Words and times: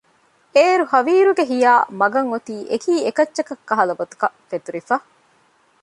އޭރު 0.55 0.83
ހަވީރުގެ 0.91 1.43
ހިޔާ 1.51 1.71
މަގަށް 1.99 2.29
އޮތީ 2.31 2.55
އެކީ 2.71 2.91
އެކައްޗަކަށް 3.05 3.63
ކަހަލަ 3.69 3.93
ގޮތަކަށް 3.99 4.37
ފެތުރިފަ 4.49 4.95